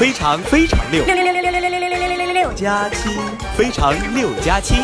[0.00, 3.10] 非常非常六六六六六六六六六六六六六六六加七，
[3.54, 4.76] 非常六加七。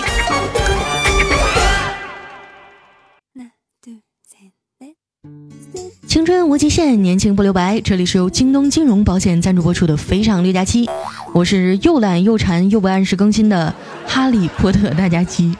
[6.06, 7.80] 青春无极限，年轻不留白。
[7.80, 10.84] 这里是由京东金融保险赞助播出的《非常六加七》，
[11.32, 13.74] 我是又懒又馋又不按时更新的
[14.06, 15.56] 哈利波特大家七。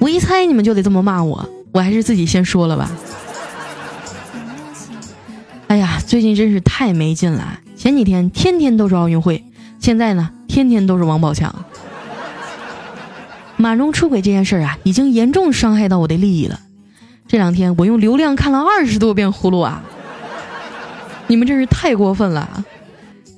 [0.00, 2.90] 我一猜你们就得这么骂我，我还是自己先说了吧。
[5.68, 7.60] 哎呀，最近真是太没劲了！
[7.80, 9.42] 前几天天天都是奥运会，
[9.78, 11.64] 现在呢天天都是王宝强。
[13.56, 16.60] 马蓉出轨这件事儿啊，已经严重伤害到我的利益了。
[17.26, 19.80] 这两天我用流量看了二十多遍《葫芦娃》，
[21.26, 22.66] 你们真是太过分了！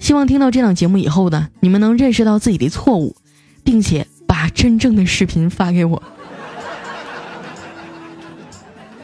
[0.00, 3.14] 希望听到这档节目以后呢，你们能认识到自己的错误，
[3.62, 6.02] 并且把真正的视频发给我。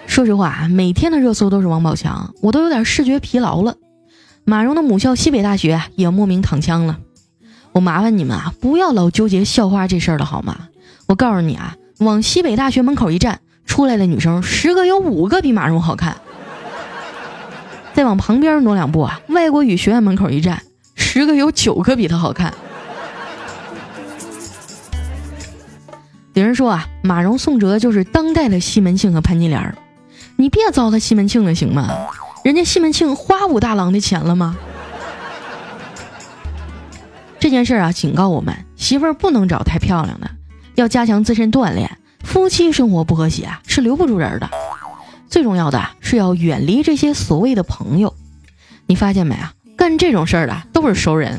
[0.08, 3.76] 说实话，每天的热搜都是王宝强，我都有点视觉疲劳了。
[4.48, 7.00] 马蓉的母校西北大学也莫名躺枪了。
[7.72, 10.56] 我麻烦你们啊，不要老纠结校花这事儿了好吗？
[11.04, 16.16] 我告诉你啊，往西北大学门口一站，出来的女生十个有五个比马蓉好看。
[17.92, 20.62] 再往旁边挪两步啊，外国语学院门口一站，
[20.94, 22.54] 十个有九个比她好看。
[26.32, 29.76] 有人说啊，马蓉、宋哲就是当代的西门庆和潘金莲。
[30.36, 31.90] 你别糟蹋西门庆了，行吗？
[32.48, 34.56] 人家西门庆花武大郎的钱了吗？
[37.38, 40.30] 这件事啊，警告我们：媳妇儿不能找太漂亮的，
[40.74, 41.98] 要加强自身锻炼。
[42.24, 44.48] 夫妻生活不和谐啊，是留不住人的。
[45.28, 48.14] 最重要的是要远离这些所谓的朋友。
[48.86, 49.52] 你发现没啊？
[49.76, 51.38] 干这种事儿的都是熟人。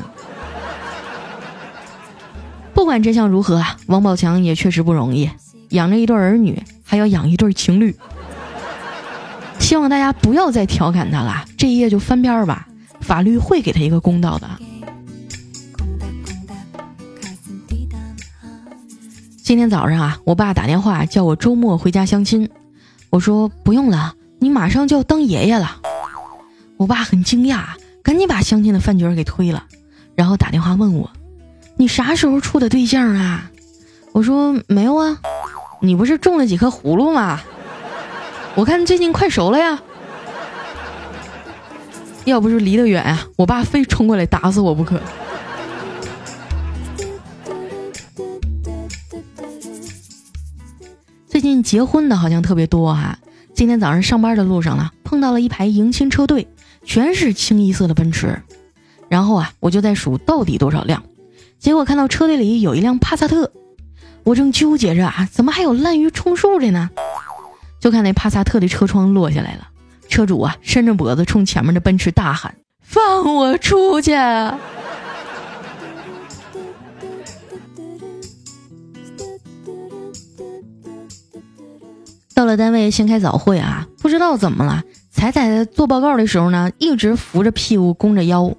[2.72, 5.28] 不管真相如何啊，王宝强也确实不容易，
[5.70, 7.96] 养着一对儿女，还要养一对情侣。
[9.70, 12.66] 希望大家不要再调侃他了，这一页就翻篇儿吧。
[13.00, 14.50] 法律会给他一个公道的。
[19.36, 22.50] 今天早上啊，我爸打电话叫我周末回家相亲，
[23.10, 25.76] 我说不用了，你马上就要当爷爷了。
[26.76, 27.66] 我爸很惊讶，
[28.02, 29.66] 赶紧把相亲的饭局给推了，
[30.16, 31.08] 然后打电话问我
[31.78, 33.48] ：“你啥时候处的对象啊？”
[34.10, 35.20] 我说：“没有啊，
[35.80, 37.38] 你不是种了几颗葫芦吗？”
[38.56, 39.80] 我看最近快熟了呀，
[42.24, 45.00] 要不是离得远啊，我爸非冲过来打死我不可。
[51.28, 53.18] 最近结婚的好像特别多哈，
[53.54, 56.48] 今天早上上班的路上呢，碰到了一排迎亲车队，
[56.84, 58.42] 全是清一色的奔驰，
[59.08, 61.02] 然后啊，我就在数到底多少辆，
[61.58, 63.52] 结果看到车队里有一辆帕萨特，
[64.24, 66.90] 我正纠结着啊，怎么还有滥竽充数的呢？
[67.80, 69.66] 就看那帕萨特的车窗落下来了，
[70.08, 72.54] 车主啊伸着脖子冲前面的奔驰大喊
[72.84, 74.12] ：“放我出去！”
[82.34, 88.54] 到了单位先开早会啊，不知道怎么了，彩彩在做报告的时候呢，一直扶着屁股弓着腰。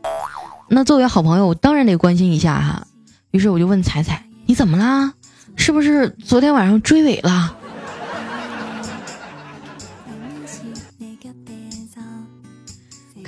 [0.68, 2.88] 那作为好朋友，我当然得关心一下哈。
[3.32, 5.14] 于是我就问彩彩：“你怎么啦？
[5.56, 7.58] 是不是昨天晚上追尾了？”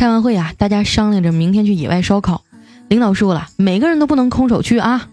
[0.03, 2.43] 开完会啊，大家商量着明天去野外烧烤。
[2.89, 5.07] 领导说了，每个人都不能空手去啊。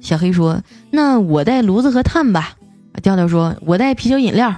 [0.00, 2.56] 小黑说：“那我带炉子和炭吧。”
[3.00, 4.52] 调调说：“我带啤酒饮料。”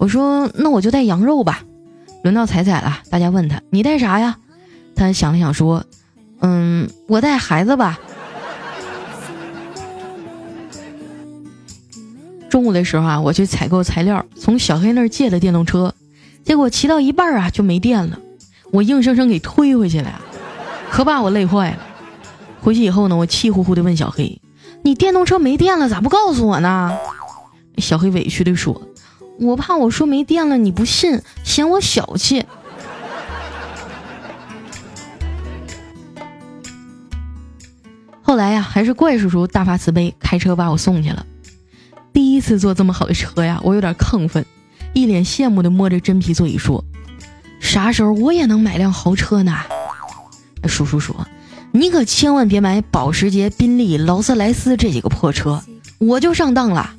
[0.00, 1.62] 我说：“那我就带羊肉吧。”
[2.24, 4.38] 轮到彩彩了，大家问他：“你带啥呀？”
[4.96, 5.84] 他想了想说
[6.40, 8.00] ：“嗯，我带孩子吧。”
[12.48, 15.94] 中午的时候啊，我去采购材料，从小黑那儿借的电动车，
[16.44, 18.18] 结果骑到一半啊就没电了。
[18.70, 20.20] 我硬生生给推回去了，
[20.90, 21.78] 可把我累坏了。
[22.60, 24.40] 回去以后呢，我气呼呼的问小黑
[24.84, 26.92] ：“你电动车没电了，咋不告诉我呢？”
[27.78, 28.82] 小黑委屈的说
[29.40, 32.44] ：“我怕我说没电了你不信，嫌我小气。”
[38.20, 41.24] 后来呀，还是怪叔叔大发慈悲，开车把我送去了。
[42.12, 44.44] 第一次坐这么好的车呀，我有点亢奋，
[44.92, 46.84] 一脸羡慕的摸着真皮座椅说。
[47.60, 49.54] 啥时候我也能买辆豪车呢？
[50.66, 51.14] 叔叔说
[51.72, 55.62] ：“你可千万别买保时捷、宾利、劳斯莱斯这几个破车，
[55.98, 56.90] 我就上当了，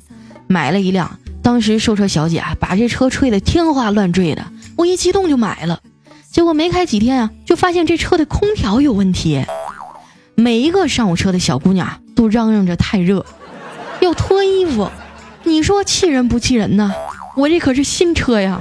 [0.46, 1.18] 买了一辆。
[1.42, 4.44] 当时售车小姐啊，把这车吹得天花乱坠的，
[4.76, 5.80] 我一激动就买了。
[6.30, 9.44] 结果没开几天啊，就发现这车的空调有问题。
[10.34, 13.26] 每一个上我车的小姑娘都嚷嚷着太热，
[14.00, 14.90] 要脱衣服。
[15.44, 16.92] 你说气人不气人呢？
[17.36, 18.60] 我这可是新车呀！”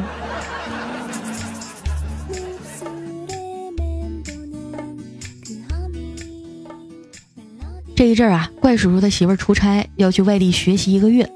[8.00, 11.30] 这一阵啊，怪叔叔他媳妇儿出差要去外地学习一个月，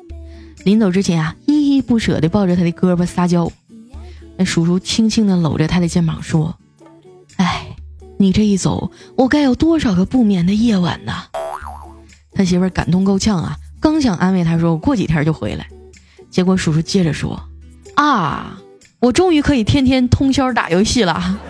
[0.63, 3.51] 临走之前啊，依依不舍地抱着他的胳膊撒娇。
[4.37, 6.57] 那叔叔轻轻地搂着他的肩膀说
[7.35, 7.75] ：“哎，
[8.17, 11.11] 你这一走，我该有多少个不眠的夜晚呢？”
[12.31, 15.67] 他媳妇儿感动够呛啊，刚想安慰他说：“我过几天就回来。”
[16.31, 17.37] 结果叔叔接着说
[17.95, 18.57] ：“啊，
[19.01, 21.41] 我终于可以天天通宵打游戏了。”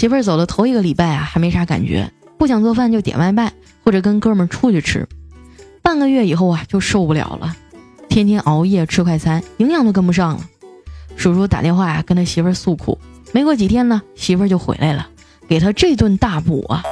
[0.00, 3.52] 媳妇儿走了头一个礼拜啊，还没啥感觉，不想做饭就点外卖
[3.84, 5.06] 或者跟哥们儿出去吃。
[5.82, 7.54] 半个月以后啊，就受不了了，
[8.08, 10.40] 天天熬夜吃快餐，营养都跟不上了。
[11.18, 12.98] 叔叔打电话呀，跟他媳妇儿诉苦。
[13.32, 15.06] 没过几天呢，媳妇儿就回来了，
[15.46, 16.82] 给他这顿大补啊！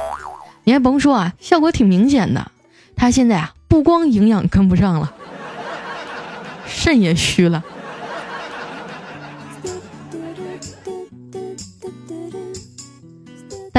[0.63, 2.51] 你还甭说啊，效果挺明显的。
[2.95, 5.11] 他现在啊，不光营养跟不上了，
[6.67, 7.63] 肾也虚了。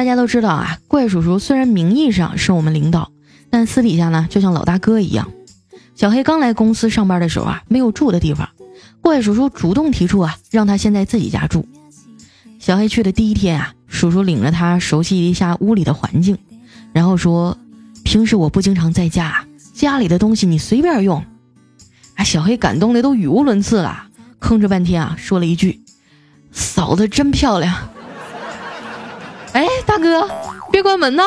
[0.00, 3.12] 大家都知道啊，怪叔叔虽然名义上是我们领导，
[3.50, 5.30] 但私底下呢，就像老大哥一样。
[5.94, 8.48] 小黑刚来公司上班的时候啊，没有住的地方，
[9.02, 11.68] 怪叔叔主动提出啊，让他先在自己家住。
[12.58, 16.38] 小黑去的第一天啊，叔叔领着他熟悉一下屋里的环境，
[16.94, 17.58] 然后说
[18.02, 19.44] ：“平时我不经常在家，
[19.74, 21.22] 家里的东西你随便用。”
[22.16, 24.06] 啊，小黑感动的都语无伦次了，
[24.40, 25.82] 吭哧半天啊，说了一句
[26.52, 27.76] ：“嫂子真漂亮。”
[29.52, 30.28] 哎，大哥，
[30.70, 31.22] 别关门呐！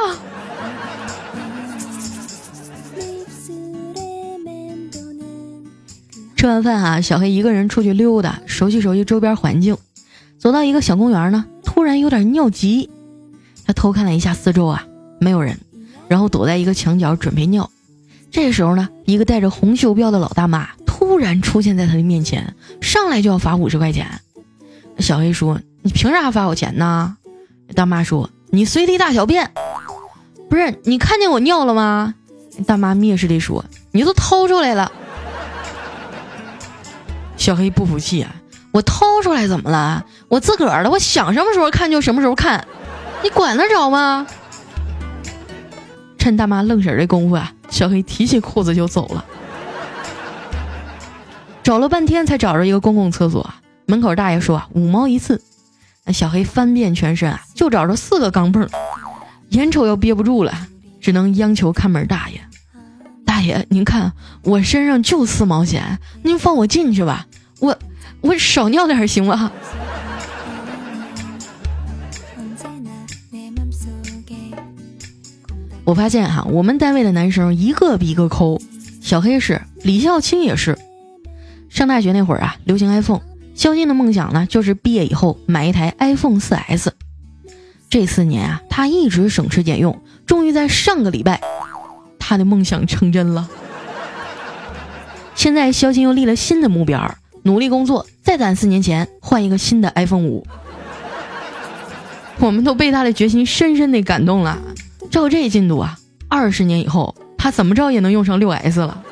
[6.36, 9.78] 吃完饭啊，小黑一个人出去溜达，熟悉熟悉周边环境。
[10.38, 12.90] 走到一个小公园呢，突然有点尿急。
[13.66, 14.86] 他偷看了一下四周啊，
[15.20, 15.58] 没有人，
[16.08, 17.70] 然后躲在一个墙角准备尿。
[18.31, 24.20] 这时候呢，一个带着红袖标的老大妈突然出现在他的面前，上来就要罚五十块钱。
[25.00, 27.16] 小黑说：“你凭啥罚我钱呢？”
[27.74, 29.52] 大妈说：“你随地大小便，
[30.50, 32.14] 不是你看见我尿了吗？”
[32.68, 34.92] 大妈蔑视地说：“你都掏出来了。”
[37.36, 38.36] 小黑不服气啊
[38.72, 40.06] ：“我掏出来怎么了？
[40.30, 42.66] 我自个儿的，我想什么时候看就什么时候看，
[43.24, 44.25] 你管得着吗？”
[46.18, 49.25] 趁大妈愣神的功夫啊，小黑提起裤子就走了。
[51.64, 53.50] 找了半天才找着一个公共厕所，
[53.88, 55.42] 门口大爷说：“五毛一次。”
[56.05, 58.67] 那小黑翻遍全身啊，就找着四个钢镚，
[59.50, 60.67] 眼瞅要憋不住了，
[61.00, 62.41] 只能央求看门大爷
[63.25, 64.11] ：“大爷，您看
[64.44, 67.25] 我身上就四毛钱，您放我进去吧，
[67.59, 67.79] 我
[68.19, 69.50] 我少尿点行吗？”
[75.85, 78.61] 我发现哈，我们单位的男生一个比一个抠，
[79.01, 80.77] 小黑是，李孝清也是。
[81.69, 83.21] 上大学那会儿啊，流行 iPhone。
[83.53, 86.89] 肖金的梦想呢，就是毕业以后买一台 iPhone 4S。
[87.89, 91.39] 这四年啊，他一直省吃俭用，终于在上个礼拜，
[92.17, 93.47] 他的梦想成真了。
[95.35, 100.44] 现在肖金又立了新的目标，努力工作，再攒四年钱换一个新的 iPhone 5。
[102.39, 104.59] 我们都被他的决心深深的感动了。
[105.11, 109.03] 照这进度啊，二十年以后，他怎么着也能用上 6S 了。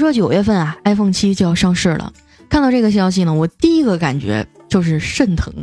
[0.00, 2.12] 说九月份啊，iPhone 七就要上市了。
[2.48, 5.54] 看到这个消息呢，我第一个感觉就是肾疼。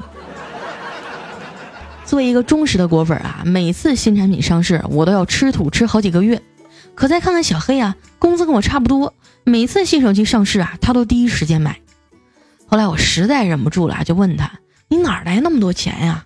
[2.05, 6.41] 作为一个忠实的果粉啊，每次新产品上市，我都要吃土吃好几个月。
[6.95, 9.13] 可再看看小黑啊，工资跟我差不多，
[9.43, 11.79] 每次新手机上市啊，他都第一时间买。
[12.65, 14.53] 后来我实在忍不住了，就问他
[14.87, 16.23] ：“你哪来那么多钱呀？”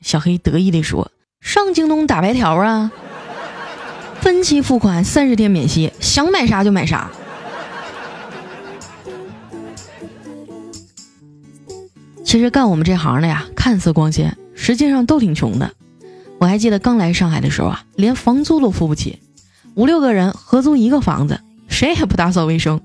[0.00, 1.10] 小黑得意地说
[1.40, 2.90] ：“上京东打白条啊。”
[4.20, 7.10] 分期付款，三十天免息，想买啥就买啥。
[12.34, 15.70] 其实干我们这行的呀，看似光鲜，实际上都挺穷的。
[16.40, 19.20] 我还记得刚来上海的时候啊，连房租都付不起，
[19.76, 22.80] 五六个人合租一个房子，谁也不打扫卫生。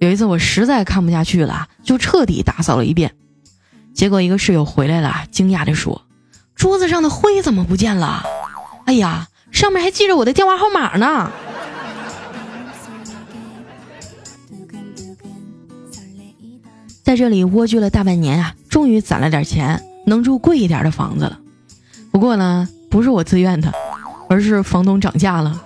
[0.00, 3.14] 有一次我实在看不下去了，就彻底打扫了一遍。
[3.94, 6.02] 结果一个室友回来了，惊讶地说
[6.56, 8.24] ：“桌子上的灰怎么不见了？”
[8.86, 9.28] 哎呀！
[9.52, 11.30] 上面还记着我的电话号码呢。
[17.04, 21.38] 在这里蜗居了大半年啊，终于攒了点钱，能住贵一点的房子了。
[22.10, 23.72] 不过呢，不是我自愿的，
[24.28, 25.62] 而是房东涨价了。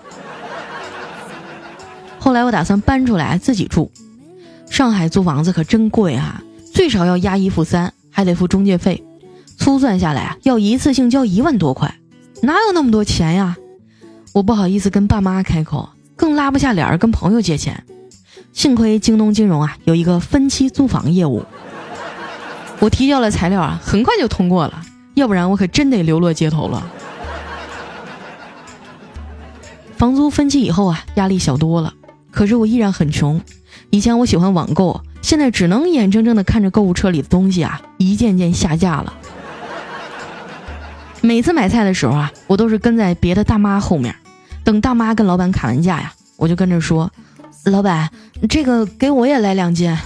[2.18, 3.90] 后来我打算搬出来自己住。
[4.68, 6.42] 上海租房子可真贵啊，
[6.74, 9.02] 最少要押一付三，还得付中介费，
[9.56, 11.94] 粗算下来啊，要一次性交一万多块，
[12.42, 13.56] 哪有那么多钱呀？
[14.34, 17.82] 我不好意思跟爸妈开口，更拉不下脸跟朋友借钱。
[18.52, 21.42] 幸亏京东金融啊有一个分期租房业务，
[22.80, 24.82] 我提交了材料啊，很快就通过了，
[25.14, 26.90] 要不然我可真得流落街头了。
[29.96, 31.92] 房租分期以后啊，压力小多了，
[32.30, 33.40] 可是我依然很穷。
[33.90, 39.12] 以前我喜欢网购，现在只能眼睁睁的看着购物车里的东西啊一件件下架了。
[41.20, 44.14] 每次买菜的时候啊，我都是跟在别的大妈后面，
[44.62, 47.10] 等大妈跟老板砍完价呀，我就跟着说
[47.66, 48.08] ：“老板，
[48.48, 49.98] 这个给我也来两件。”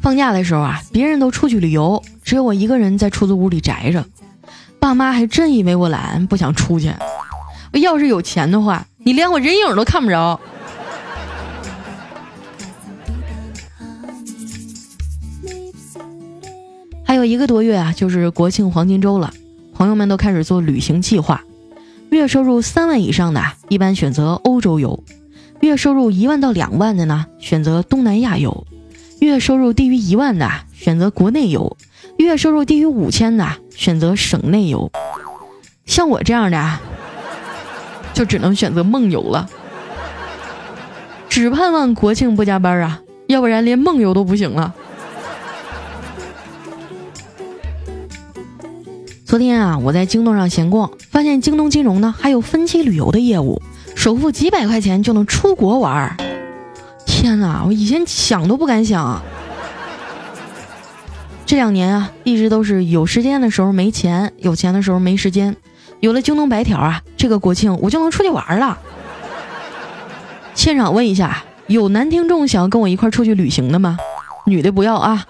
[0.00, 4.04] 放假的时候啊，别人都出去旅游，只有我一个人在出租屋里宅着。
[4.78, 6.90] 爸妈还真以为我懒，不想出去。
[7.72, 10.40] 我要是有钱的话，你连我人影都看不着。
[17.04, 19.32] 还有一个多月啊，就是国庆黄金周了，
[19.74, 21.42] 朋友们都开始做旅行计划。
[22.08, 25.02] 月收入三万以上的，一般选择欧洲游；
[25.60, 28.64] 月收入一万到两万的呢，选择东南亚游；
[29.20, 31.76] 月收入低于一万的，选择国内游；
[32.18, 34.90] 月收入低于五千的，选择省内游。
[35.86, 36.78] 像我这样的。
[38.12, 39.48] 就只能选择梦游了，
[41.28, 44.74] 只盼望国庆不加班啊，要不然连梦游都不行了。
[49.24, 53.62] 昨天啊，我在京东上闲逛，发现京东金融呢还有分期旅游的业务，
[53.94, 56.16] 首付几百块钱就能出国玩儿。
[57.20, 59.20] 天哪，我以前想都不敢想。
[61.44, 65.54] 这两年啊，一直都是有时间的时候没钱，有钱的时候没时间。
[66.00, 68.78] 有了京东白条啊，这个国庆我就能出去玩了。
[70.54, 73.98] 现场问一下，有男听众想要跟我一块出去旅行的吗？
[74.46, 75.26] 女的不要啊。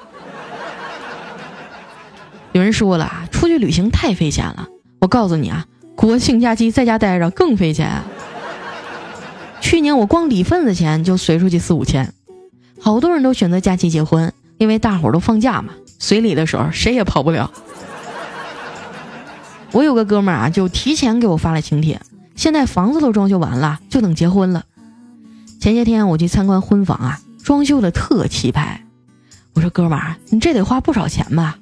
[2.52, 4.68] 有人说了，出去旅行太费钱了。
[5.00, 5.66] 我告诉你啊，
[5.96, 7.90] 国庆假期在家待着更费钱。
[9.70, 12.12] 去年我光礼份子钱就随出去四五千。
[12.80, 17.52] 好多人都选择假期结婚，因为大伙儿都放假嘛，随礼的时候谁也跑不了。
[19.70, 22.00] 我有个哥们儿啊，就提前给我发了请帖，
[22.34, 24.64] 现在房子都装修完了，就等结婚了。
[25.60, 28.84] 前些天我去参观婚房啊，装修的特气派。
[29.54, 31.58] 我说哥们儿，你这得花不少钱吧？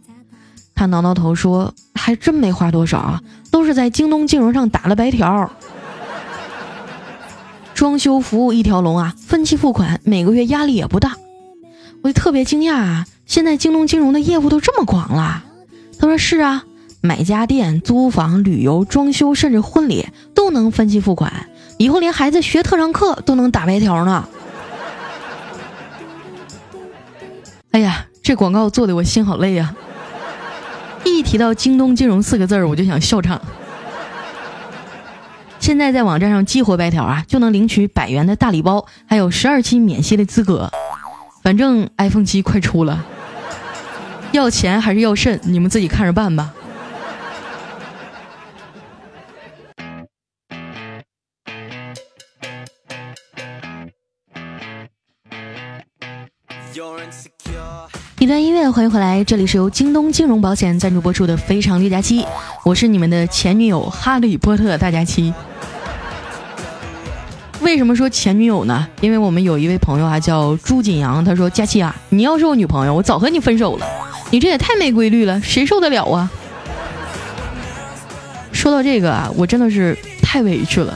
[0.75, 5.53] 他挠挠头说，还真没花多少啊，都是在京东金融上打了白条。
[7.79, 11.15] 装修服务一条龙啊，分期付款，每个月压力也不大。
[12.03, 15.45] 我就特别惊讶啊，现在京东金融的业务都这么广了。
[15.97, 16.65] 他说是啊。
[17.01, 21.49] 买家电、租房、旅游、装修，甚至婚礼都能分期付款。
[21.77, 24.29] 以后连孩子学特长课都能打白条呢。
[27.71, 29.73] 哎呀，这广告做的我心好累呀！
[31.05, 33.41] 一提到京东金融四个字儿，我就想笑场。
[35.69, 40.73] 现在在网站上激活白条啊，就能领取百元的大礼包，还有十二期免息的资格。
[41.43, 43.05] 反正 iPhone 七快出了，
[44.33, 46.55] 要钱还是要肾，你们自己看着办吧。
[58.29, 62.21] 段音乐，欢迎回来，这里是由京东金融保险赞助播出的《非常六加七》，
[62.63, 65.33] 我是你们的前女友哈利波特大假期。
[67.63, 68.87] 为什么说前女友呢？
[69.01, 73.87] 因为我们有一位朋友啊，叫朱锦阳，他说：“佳期啊，你要是我女朋友，我早和你分手了。
[74.31, 76.31] 你这也太没规律了，谁受得了啊？”
[78.53, 80.95] 说到这个啊，我真的是太委屈了。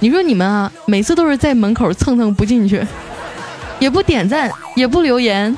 [0.00, 2.86] 你说你们啊，每次都是在门口蹭蹭不进去。
[3.80, 5.54] 也不点赞，也不留言，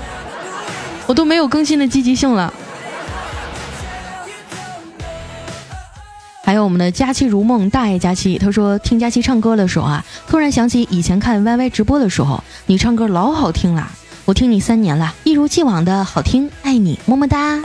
[1.07, 2.53] 我都没有更新的积极性了。
[6.45, 13.91] 还有我们的佳期如梦，大爱佳期，他说听佳期唱歌的时候啊，突然想起以前看 YY 直播的时候，你唱歌老好听了。
[14.25, 17.61] 我听你三年了，一如既往的好听，爱你，么么哒。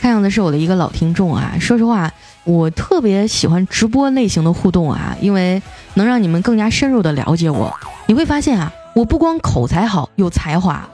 [0.00, 1.52] 看样子是我的一个老听众啊。
[1.60, 2.10] 说实话，
[2.44, 5.62] 我特别喜欢直播类型的互动啊，因为
[5.94, 7.74] 能让你们更加深入的了解我。
[8.06, 8.72] 你会发现啊。
[8.92, 10.86] 我不光口才好，有才华，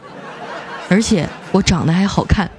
[0.89, 2.51] 而且我长得还好看。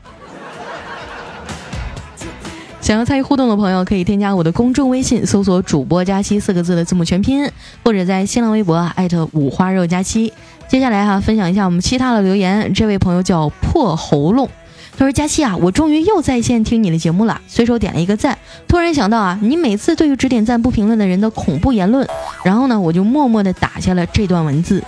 [2.79, 7.49] 想要参与互动的朋友，可以添加我的公众微信，搜索“主播佳期”四个字的字母全拼，
[7.83, 10.31] 或者在新浪微博艾特五花肉佳期。
[10.69, 12.73] 接下来哈，分享一下我们其他的留言。
[12.73, 14.49] 这位朋友叫破喉咙，
[14.97, 18.37] 他说：“佳期啊，我终于又在线听你的节目了，随手点了一个赞。
[18.69, 22.07] 突然想到啊，你每次对于只点赞不评论的人的恐怖言论，
[22.45, 24.81] 然后呢，我就默默的打下了这段文字。”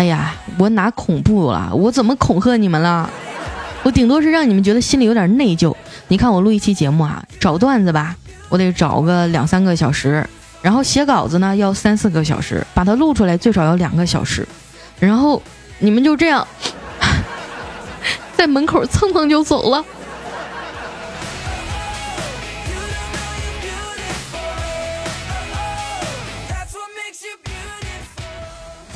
[0.00, 1.70] 哎呀，我哪恐怖了？
[1.74, 3.10] 我怎么恐吓你们了？
[3.82, 5.76] 我顶多是让你们觉得心里有点内疚。
[6.08, 8.16] 你看我录一期节目啊，找段子吧，
[8.48, 10.26] 我得找个两三个小时，
[10.62, 14.48] 然后写稿子呢要三四个小时，把它录出来最少要两个小时，
[14.98, 15.42] 然后
[15.80, 16.48] 你们就这样
[18.34, 19.84] 在门口蹭蹭就走了。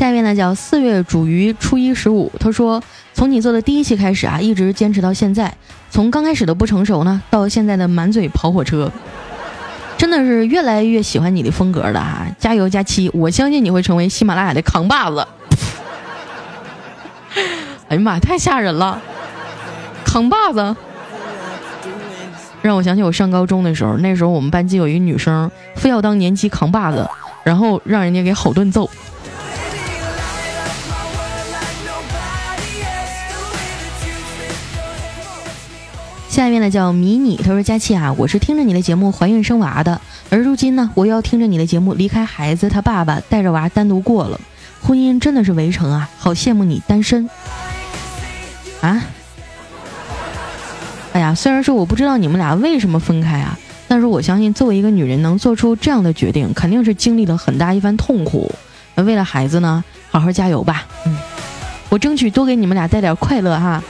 [0.04, 2.82] 下面呢叫四月煮鱼初一十五，他说
[3.14, 5.56] 从你做的第一期开始啊，一直坚持到现在，
[5.88, 8.92] 从刚开始的不成熟呢，到现在的满嘴跑火车，
[9.96, 12.26] 真的是越来越喜欢你的风格了哈！
[12.38, 15.26] 加油，加七，我相信你会成为喜马拉雅的扛把子。
[17.88, 19.00] 哎呀妈，太吓人了，
[20.04, 20.76] 扛把子，
[22.60, 27.08] 让我想起我上高中的时候，那时候我们班级有一个女生非要当年级扛把子，
[27.42, 28.90] 然后让人家给好顿揍。
[36.34, 40.00] 下面呢叫迷你，他说佳琪啊，我是听着你的节目怀孕生娃的，
[40.30, 44.40] 而如今呢，我又要听着你的节目离开孩子他爸爸，带着娃单独过了，
[44.82, 47.30] 婚姻真的是围城啊，好羡慕你单身
[48.80, 49.04] 啊！
[51.12, 58.52] 哎呀，虽然说我不知道你们俩为什么分开啊，但是我相信作为一个女人能做出这样的决定，肯定是经历了很大一番痛苦。
[58.96, 61.16] 为了孩子呢，好好加油吧，嗯，
[61.90, 63.80] 我争取多给你们俩带点快乐哈。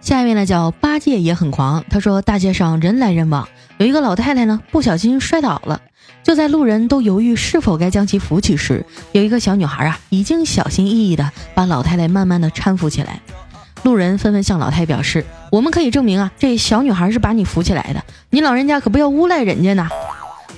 [0.00, 5.80] 下面呢叫八戒也很狂，他说大街上人来人往，有一个老太太呢不小心摔倒了，
[6.22, 13.20] 就在路人都犹豫是否该将其扶起时，有一个小女孩啊已经小心翼翼的把老太太慢慢的搀扶起来，
[13.82, 19.88] 路人纷纷向老太表示，我们可以证明啊这小女孩是把你扶起来的，你老人家可不要诬赖人家呢。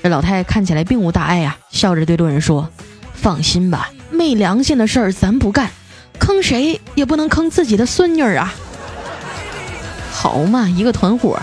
[0.02, 2.68] 这老太太看起来并无大碍呀，笑着对路人说，
[3.12, 5.70] 放心吧，没良心的事儿咱不干，
[6.18, 8.54] 坑谁也不能坑自己的孙女儿啊。
[10.22, 11.36] 好嘛，一个团伙。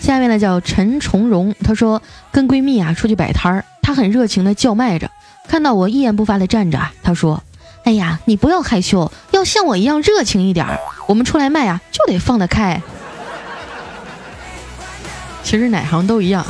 [0.00, 5.10] 下面呢叫陈重荣，她说跟闺蜜啊出去摆摊儿，她很热情的叫卖着，
[5.46, 7.42] 看到我一言不发的站着，她说
[7.84, 10.80] ：“哎呀，你不要害羞，要像我一样热情一点儿。
[11.06, 12.80] 我们出来卖啊，就得放得开。
[15.42, 16.46] 其实哪行都一样，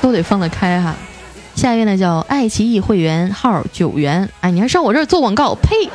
[0.00, 0.94] 都得放得开哈。”
[1.64, 5.54] 下一位呢叫爱奇艺会员号九元，哎，你还上我这儿做广告？
[5.54, 5.88] 呸！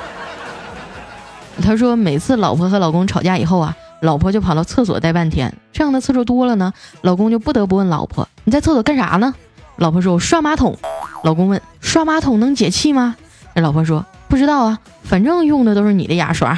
[1.61, 9.35] 他说每次老婆和老公吵架以后啊，老婆就跑到厕所待半天，这样的次数多了呢，老公就不得不问老婆：“你在厕所干啥呢？”
[9.77, 10.75] 老婆说：“我刷马桶。”
[11.23, 13.15] 老公问：“刷马桶能解气吗？”
[13.53, 16.57] 那老婆说：“不知道啊，反正用的都是你的牙刷。”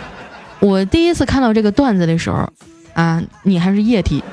[0.60, 2.48] 我第一次看到这个段子的时候，
[2.94, 4.24] 啊，你还是液体。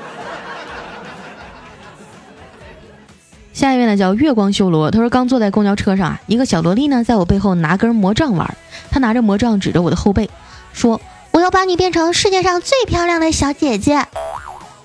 [3.56, 8.54] 下一位呢叫月光修罗，他说刚坐在公交车上啊，一个小萝莉呢在我背后拿根魔杖玩，
[8.90, 10.28] 他拿着魔杖指着我的后背，
[10.74, 14.04] 说我要把你变成世界上最漂亮的小姐姐。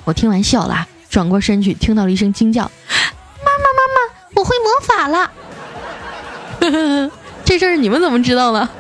[0.05, 2.69] 我听完笑了，转过身去，听到了一声惊叫，妈
[3.43, 3.99] 妈妈妈，
[4.35, 5.29] 我会魔法了。
[7.43, 8.71] 这事儿你们怎么知道了？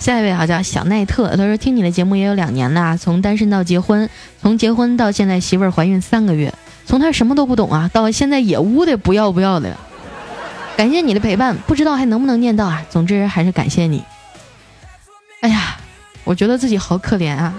[0.00, 4.10] 下一位啊叫小奈特，他说听你的节目也有两年了，从单身到结婚，
[4.42, 6.52] 从结婚到现在媳妇儿怀孕三个月。
[6.88, 9.76] 从他什么都不懂啊，到现在也污的不要不要的。
[10.74, 12.82] 感谢你的陪伴，不知道还能不能念到啊？
[12.88, 14.02] 总之还是感谢你。
[15.40, 15.76] 哎呀，
[16.24, 17.52] 我觉得自己好可怜啊！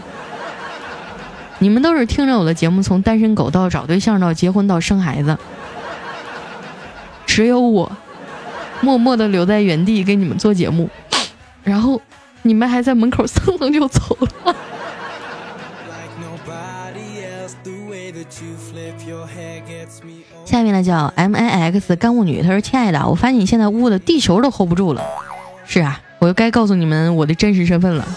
[1.59, 5.37] 你们都是听着我的节目，从单身狗到找对象到结婚到生孩子，
[7.27, 7.91] 只有我
[8.81, 10.89] 默默的留在原地给你们做节目，
[11.63, 12.01] 然后
[12.41, 14.55] 你们还在门口蹭蹭就走了。
[20.49, 25.03] 下面呢叫 M I X 干物女，她说：“亲爱的，我发现你现在污的地球都 hold 不住了。”
[25.67, 28.07] 是啊，我又该告诉你们我的真实身份了。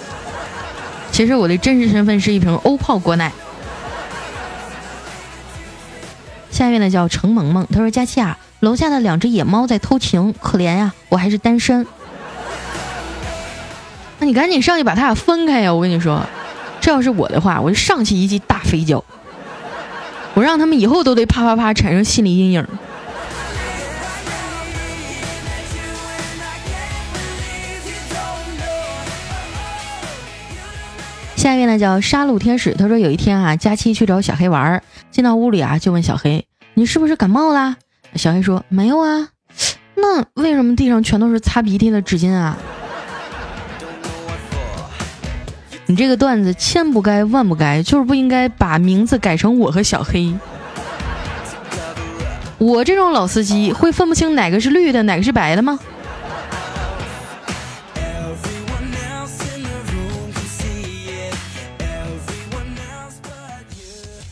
[1.11, 3.31] 其实我的真实身份是一瓶欧泡果奶。
[6.51, 11.87] 下面呢叫程萌萌，她说：“佳琪啊，楼下的两只野猫在偷情，可怜呀，我还是单身。”
[14.21, 15.75] 那你赶紧上去把他俩分开呀！
[15.75, 16.25] 我跟你说，
[16.81, 19.05] 这要是我的话，我就上去一记大飞脚。
[20.35, 22.67] 我让他们以后都得啪啪啪产生心理阴影。
[31.37, 37.77] 下一位呢叫杀戮天使，他说有一天啊，佳期去找小黑玩儿，进到屋里啊，就问小黑：“你是不是感冒啦？”
[38.15, 39.29] 小黑说：“没有啊。”
[39.97, 42.57] 那为什么地上全都是擦鼻涕的纸巾啊？
[45.93, 50.33] 你这个段子千不该万不该，就是不应该把名字改成我和小黑。
[52.57, 55.79] 我这种老司机会分不清哪个是绿的，哪个是白的吗？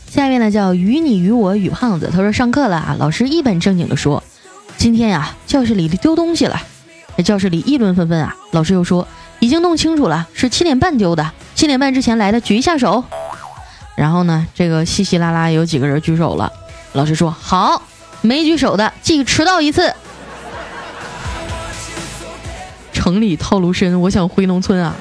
[0.09, 4.23] 下面呢叫与你与我与胖子，他说上课了啊，老师一本正经的说，
[4.77, 6.59] 今天呀教室里丢东西了，
[7.15, 8.35] 在教室里议论纷纷啊。
[8.49, 13.03] 老师又说已经弄清楚了，是七点半丢的，七点半之前来的举一下手。
[13.93, 16.51] 然后呢，这个稀稀拉拉有几个人举手了，
[16.93, 17.83] 老师说好，
[18.21, 19.93] 没举手的记迟到一次。
[22.91, 24.95] 城里套路深，我想回农村啊。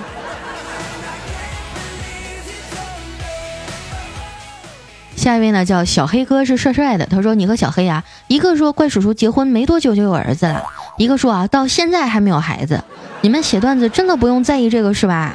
[5.16, 7.06] 下一位呢，叫小黑哥，是帅帅的。
[7.06, 10.62] 他说：“你和小黑啊，一个说怪叔叔结婚没多久就有儿子了，
[10.98, 12.84] 一个说啊到现在还没有孩子。
[13.22, 15.34] 你们写段子真的不用在意这个是吧？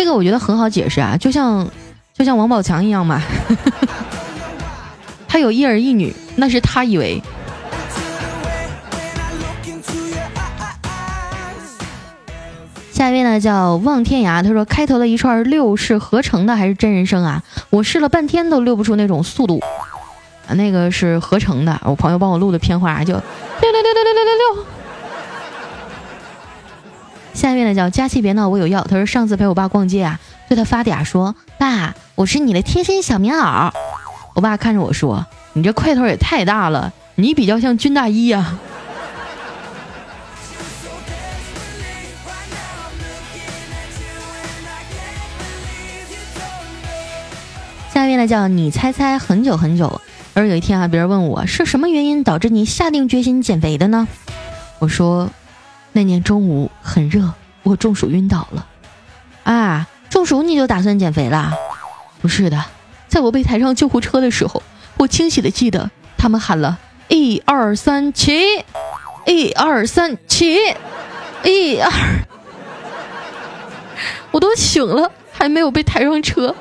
[0.00, 1.68] 这个我觉得很好解释啊，就像
[2.14, 3.20] 就像王宝强一样嘛，
[5.28, 7.22] 他有一儿一女，那是他以为。”
[12.90, 17.42] 下一位呢叫望天涯，他说开头的一串六是合成的还是真人声啊？
[17.68, 19.60] 我试了半天都溜不出那种速度，
[20.54, 23.20] 那个是合成的，我朋友帮我录的片花就六
[23.70, 24.64] 六六六六六六六。
[27.32, 33.72] 下一位呢叫佳琪别闹我有药，他说上次陪我爸逛街啊，对他发嗲说爸，我是你的贴心小棉袄。
[34.34, 38.58] 我爸看着我说你这块头也太大了，你比较像军大衣呀。
[47.94, 50.00] 下面呢叫你猜猜很久很久，
[50.34, 54.06] 而有一天啊，别人问我是什么原因导致你下定决心减肥的呢？
[54.78, 55.30] 我说，
[55.92, 58.66] 那年中午很热，我中暑晕倒了。
[59.44, 61.52] 啊，中暑你就打算减肥啦？
[62.20, 62.64] 不是的，
[63.08, 64.62] 在我被抬上救护车的时候，
[64.96, 68.40] 我清晰的记得他们喊了一二三起，
[69.26, 70.56] 一二三起，
[71.42, 71.90] 一二，
[74.30, 76.54] 我都醒了，还没有被抬上车。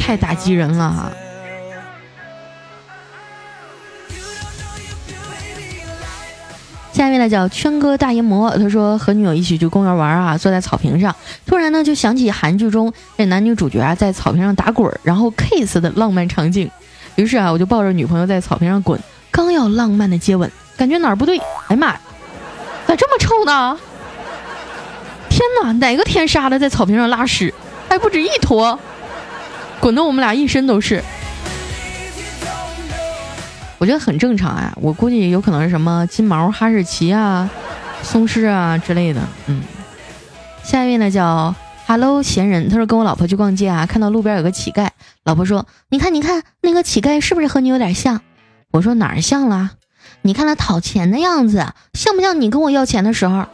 [0.00, 1.12] 太打击人了
[6.98, 11.14] 下一位呢叫圈哥大淫魔，他说和女友一起去公园玩啊，坐在草坪上，
[11.46, 16.68] 突然呢就想起韩剧中这男女主角啊在草坪上打滚，然后 kiss 的浪漫场景。
[17.14, 18.98] 于是啊，我就抱着女朋友在草坪上滚，
[19.30, 22.00] 刚要浪漫的接吻，感觉哪儿不对，哎妈呀，
[22.84, 23.78] 咋这么臭呢？
[25.28, 27.54] 天哪，哪个天杀的在草坪上拉屎，
[27.88, 28.76] 还不止一坨！
[29.78, 31.00] 滚得我们俩一身都是，
[33.78, 34.76] 我觉得很正常啊。
[34.80, 37.48] 我估计有可能是什么金毛、哈士奇啊、
[38.02, 39.20] 松狮啊之类的。
[39.46, 39.62] 嗯，
[40.62, 41.54] 下一位呢叫
[41.86, 44.88] Hello 闲人，他说跟我老婆去逛街啊，看到路边有个乞丐，
[45.24, 48.20] 老婆说：“你看，你看那个乞丐是不是和你有点像？”
[48.72, 49.70] 我说：“哪儿像了？
[50.22, 53.46] 你看他讨钱的样子，像不像你跟我要钱的时候？”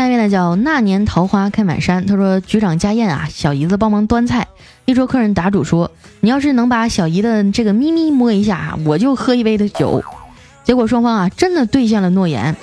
[0.00, 2.06] 下一位呢叫那年桃花开满山。
[2.06, 4.46] 他说局长家宴啊，小姨子帮忙端菜。
[4.86, 10.02] 一桌客人打主说：“你要是能把小姨的这个咪咪摸一下，我就喝一杯的酒。”
[10.64, 12.56] 结果双方啊真的兑现了诺言。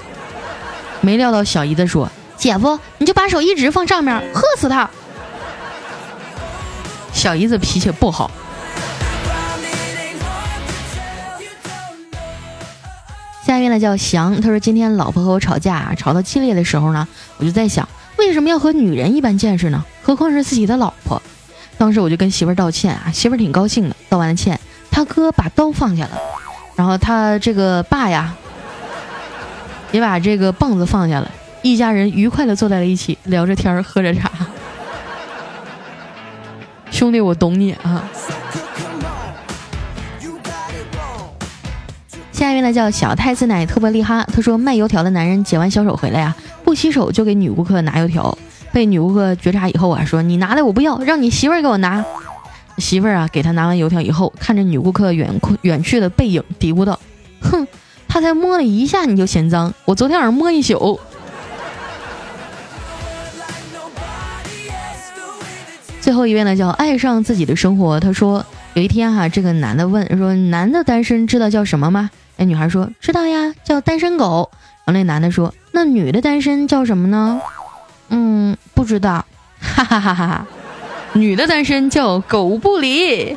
[1.01, 4.89] 没料到小姨子说：“姐夫，你就把手一直放上面，喝死他。”
[7.13, 8.31] 小姨子脾气不好。
[13.47, 17.07] 下一位呢叫翔，他说今天老婆和我吵架，吵到激烈的时候呢，
[17.37, 19.85] 我就在想，为什么要和女人一般见识呢？
[20.03, 21.21] 何况是自己的老婆。
[21.77, 23.95] 当时我就跟媳妇儿道歉啊，媳妇儿挺高兴的。
[24.09, 24.59] 道完了歉，
[24.91, 26.19] 他哥把刀放下了，
[26.75, 28.33] 然后他这个爸呀，
[29.93, 31.31] 也把这个棒子放下了，
[31.61, 34.29] 一家人愉快的坐在了一起，聊着天儿，喝着茶。
[36.91, 38.03] 兄弟，我懂你啊。
[42.37, 48.37] 下一位呢叫小太子奶特别厉害，他说卖油条的男人解完小手回来呀，不洗手就给女顾客拿油条，
[48.71, 52.05] 被女顾客觉察以后啊，说你拿来我不要，让你媳妇儿给我拿。
[52.77, 56.99] 媳妇儿啊给他拿完油条以后，看着女顾客远远去的背影，嘀咕道
[57.41, 57.67] ：“哼，
[58.07, 60.99] 他才摸了一下你就嫌脏，我昨天晚上摸一宿。
[65.99, 68.45] ”最后一位呢叫爱上自己的生活，他说
[68.75, 74.49] 有一天哈，这个男的问说：“男的单身知道叫什么吗？”那女孩说：“知道呀，叫单身狗。”
[74.85, 77.41] 然后那男的说：“那女的单身叫什么呢？”
[78.09, 79.25] 嗯，不知道。
[79.59, 80.47] 哈哈哈哈哈！
[81.13, 83.35] 女的单身叫狗不理。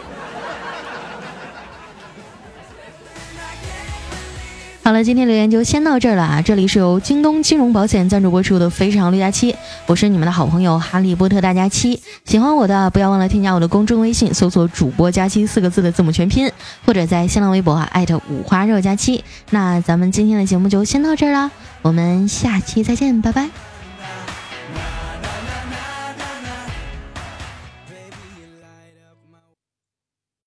[4.83, 6.43] 好了，今天留言就先到这儿了啊！
[6.43, 9.53] 这里是由京东金融保险赞助播出的《非常六加七》，
[9.87, 12.01] 我是你们的好朋友哈利波特大家七。
[12.25, 16.51] 喜欢我的不要忘了添加我的公众微信，搜索“主播加七”四个字的字母全拼，
[16.87, 19.23] 或者在新浪微博啊艾特五花肉加七。
[19.51, 21.51] 那咱们今天的节目就先到这儿啦，
[21.83, 23.70] 我们下期再见，拜拜。